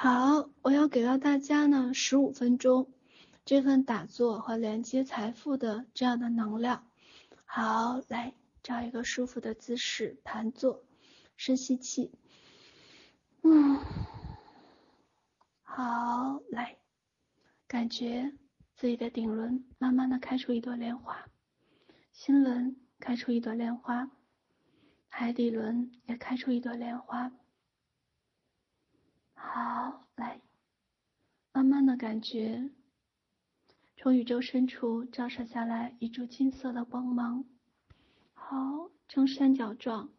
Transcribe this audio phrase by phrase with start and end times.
[0.00, 2.88] 好，我要给到大家呢十五分钟，
[3.44, 6.86] 这份打坐和连接财富的这样的能量。
[7.44, 8.32] 好，来
[8.62, 10.84] 找一个舒服的姿势盘坐，
[11.36, 12.12] 深吸气，
[13.42, 13.80] 嗯，
[15.64, 16.76] 好，来，
[17.66, 18.32] 感觉
[18.76, 21.26] 自己的顶轮慢慢的开出一朵莲花，
[22.12, 24.08] 心轮开出一朵莲花，
[25.08, 27.32] 海底轮也开出一朵莲花。
[29.40, 30.40] 好，来，
[31.52, 32.70] 慢慢的感觉，
[33.96, 37.44] 从宇宙深处照射下来一柱金色的光芒，
[38.34, 40.10] 好，呈三角状，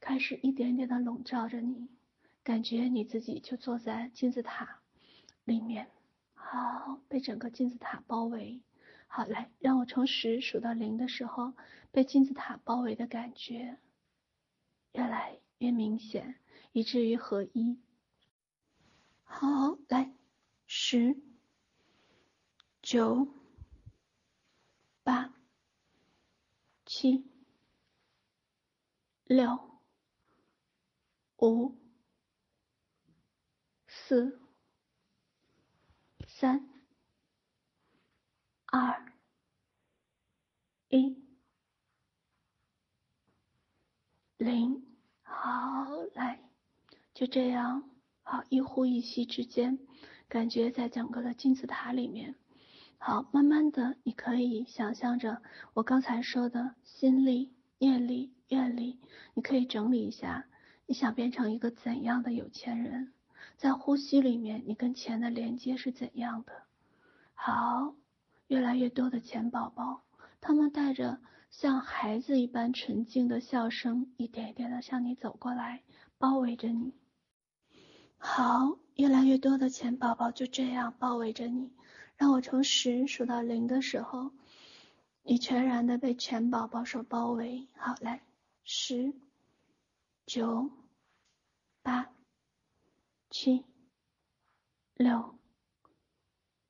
[0.00, 1.88] 开始一点点的笼罩着你，
[2.42, 4.80] 感觉你自己就坐在金字塔
[5.44, 5.88] 里面，
[6.34, 8.60] 好，被整个金字塔包围。
[9.06, 11.54] 好，来，让我从十数到零的时候，
[11.92, 13.78] 被金字塔包围的感觉
[14.92, 16.34] 越来越明显，
[16.72, 17.78] 以至于合一。
[19.36, 20.14] 好，来，
[20.64, 21.20] 十、
[22.80, 23.26] 九、
[25.02, 25.34] 八、
[26.86, 27.28] 七、
[29.24, 29.80] 六、
[31.38, 31.76] 五、
[33.88, 34.40] 四、
[36.28, 36.70] 三、
[38.66, 39.12] 二、
[40.88, 41.20] 一、
[44.36, 44.86] 零。
[45.22, 46.48] 好，来，
[47.12, 47.90] 就这样。
[48.26, 49.78] 好，一呼一吸之间，
[50.28, 52.34] 感觉在整个的金字塔里面。
[52.96, 55.42] 好，慢慢的，你可以想象着
[55.74, 58.98] 我刚才说的心力、念力、愿力，
[59.34, 60.46] 你可以整理一下，
[60.86, 63.12] 你想变成一个怎样的有钱人？
[63.58, 66.62] 在呼吸里面，你跟钱的连接是怎样的？
[67.34, 67.94] 好，
[68.46, 70.02] 越来越多的钱宝宝，
[70.40, 75.82] 他们带着像孩子一般纯净的笑声，一点一点的向你走过来，
[76.16, 76.94] 包围着你。
[78.26, 81.70] 好，越来越多的钱宝宝就这样包围着你，
[82.16, 84.32] 让我从十数到零的时候，
[85.22, 87.68] 你全然的被钱宝宝所包围。
[87.76, 88.24] 好，来，
[88.64, 89.12] 十、
[90.24, 90.70] 九、
[91.82, 92.10] 八、
[93.28, 93.66] 七、
[94.94, 95.38] 六、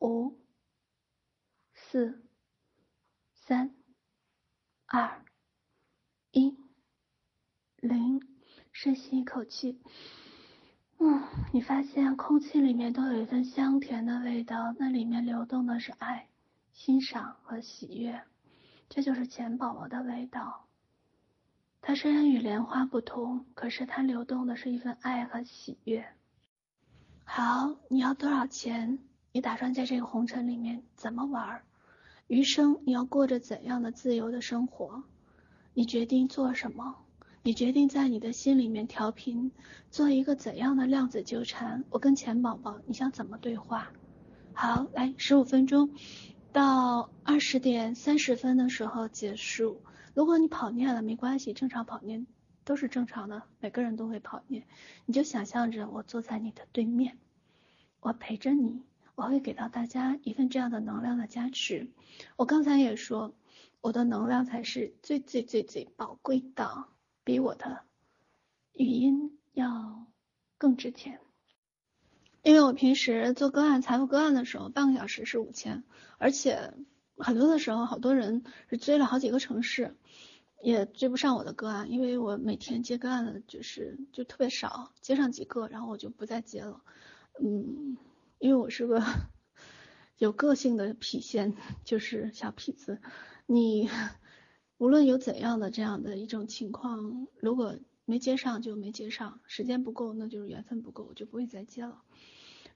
[0.00, 0.36] 五、
[1.72, 2.24] 四、
[3.34, 3.72] 三、
[4.86, 5.24] 二、
[6.32, 6.58] 一、
[7.76, 8.20] 零，
[8.72, 9.80] 深吸一口气。
[10.98, 16.28] 嗯，你发现空气里面都有一份香甜的味道，那里面流动的是爱、
[16.72, 18.22] 欣赏和喜悦，
[18.88, 20.64] 这就是钱宝宝的味道。
[21.82, 26.04] 它虽然与莲花不同，可是它流动的是一份爱和喜悦。
[27.24, 28.98] 好，你要多少钱？
[29.32, 31.62] 你打算在这个红尘里面怎么玩？
[32.26, 35.04] 余生你要过着怎样的自由的生活？
[35.74, 36.96] 你决定做什么？
[37.46, 39.52] 你决定在你的心里面调频，
[39.92, 41.84] 做一个怎样的量子纠缠？
[41.90, 43.92] 我跟钱宝宝，你想怎么对话？
[44.52, 45.90] 好，来十五分钟，
[46.50, 49.80] 到二十点三十分的时候结束。
[50.12, 52.26] 如果你跑念了没关系，正常跑念
[52.64, 54.66] 都是正常的，每个人都会跑念。
[55.04, 57.16] 你就想象着我坐在你的对面，
[58.00, 58.82] 我陪着你，
[59.14, 61.86] 我会给到大家一份这样的能量的加持。
[62.34, 63.36] 我刚才也说，
[63.80, 66.86] 我的能量才是最最最最宝贵的。
[67.26, 67.80] 比我的
[68.72, 70.06] 语音要
[70.58, 71.18] 更值钱，
[72.44, 75.82] 因为我平时做个案、财富个案的时候，半个小时是五千，
[76.18, 76.72] 而且
[77.18, 79.96] 很多的时候，好多人是追了好几个城市，
[80.62, 86.80] 也追不上我的个案，因为我每天接个案的就是就特别少，接上几个，然后我就不再接了，
[87.42, 87.96] 嗯，
[88.38, 89.02] 因为我是个
[90.16, 93.00] 有个性的郫县，就是小痞子，
[93.46, 93.90] 你。
[94.78, 102.02] 无论有怎样的这样的一种情况，如果没接上就没接上，时间不够那就是缘分不够，我就不会再接了。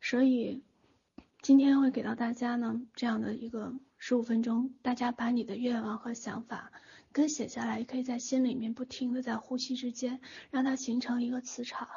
[0.00, 0.62] 所以
[1.42, 6.72] 今天会给到大家呢这样的一个十五分钟，大家把你的愿望和想法
[7.12, 11.88] 跟写下来，可以在心里面不停的在呼吸之间，让它形成一个磁场。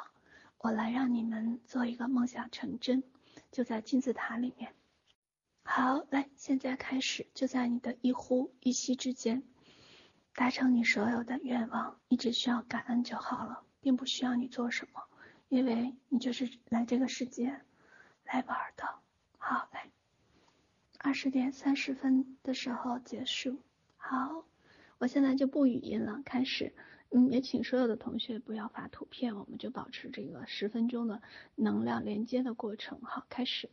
[0.58, 3.02] 我来让你们做一个梦想成真，
[3.52, 4.74] 就在金字塔里面。
[5.62, 9.42] 好，来，现在开始，就在你的一呼一吸之间。
[10.34, 15.02] 达成你所有的愿望，你只需要感恩就好了，并不需要你做什么，
[15.48, 17.60] 因为你就是来这个世界
[18.24, 18.84] 来玩的。
[19.38, 19.90] 好，来，
[20.98, 23.60] 二十点三十分的时候结束。
[23.96, 24.44] 好，
[24.98, 26.74] 我现在就不语音了，开始。
[27.10, 31.22] 嗯，也请所有的同学不要发图片，我们就保持这个十分钟的
[31.54, 33.00] 能量连接的过程。
[33.02, 33.70] 好，开始。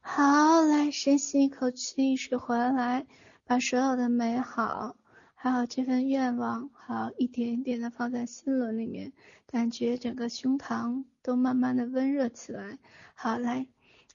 [0.00, 3.06] 好，来，深吸一口气，水回来，
[3.44, 4.96] 把所有的美好。
[5.44, 9.12] 还有这份愿望，好，一点一点的放在心轮里面，
[9.46, 12.78] 感觉整个胸膛都慢慢的温热起来。
[13.14, 13.66] 好，来，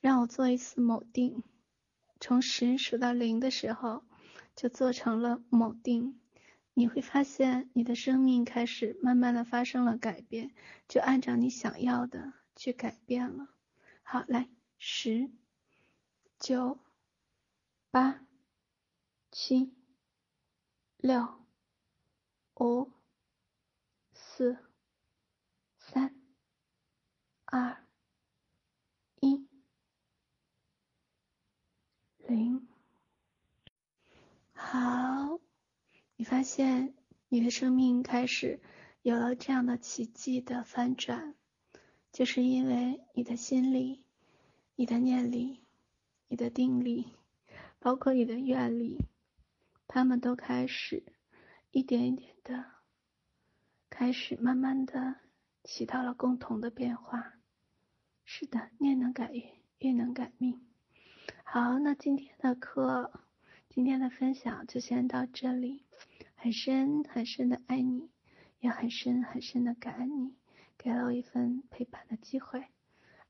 [0.01, 1.43] 让我做一次锚定，
[2.19, 4.01] 从十数到零的时候，
[4.55, 6.19] 就做成了锚定。
[6.73, 10.49] 你会发现你的生命开始慢慢的发生了改变，
[10.87, 13.49] 就按照你想要的去改变了。
[14.01, 14.49] 好，来，
[14.79, 15.29] 十、
[16.39, 16.79] 九、
[17.91, 18.19] 八、
[19.29, 19.71] 七、
[21.01, 21.29] 六、
[22.59, 22.91] 五、
[24.11, 24.57] 四、
[25.77, 26.13] 三、
[27.45, 27.85] 二、
[29.21, 29.47] 一、
[32.17, 32.67] 零。
[34.51, 35.39] 好，
[36.17, 36.93] 你发现
[37.29, 38.59] 你的生命开始
[39.01, 41.33] 有了这样的奇迹的翻转。
[42.11, 44.03] 就是因为你的心力、
[44.75, 45.61] 你的念力、
[46.27, 47.13] 你的定力，
[47.79, 49.05] 包括你的愿力，
[49.91, 51.03] 他们都开始
[51.71, 52.63] 一点一点的，
[53.89, 55.15] 开始慢慢的
[55.63, 57.33] 起到了共同的变化。
[58.23, 59.43] 是的，念能改运，
[59.79, 60.63] 运能改命。
[61.43, 63.11] 好，那今天的课，
[63.67, 65.83] 今天的分享就先到这里。
[66.35, 68.11] 很深很深的爱你，
[68.59, 70.37] 也很深很深的感恩你。
[70.77, 72.67] 给了我一份陪伴的机会，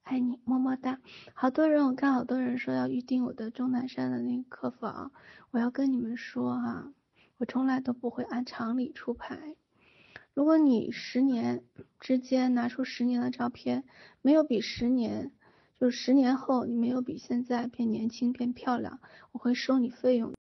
[0.10, 1.00] 爱你，么么哒。
[1.36, 5.12] 好多人，我看好多人说要预定我的钟南山的那个客房，
[5.52, 6.92] 我要跟你们说哈、
[7.38, 9.56] 我从来都不会按常理出牌。
[10.34, 11.64] 如果你十年
[12.00, 13.84] 之间拿出十年的照片，
[14.24, 15.32] 没有比十年，
[15.80, 19.00] 就是十年后你没有比现在变年轻变漂亮，
[19.32, 20.34] 我会收你费用。